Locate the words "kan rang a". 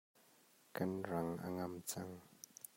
0.75-1.47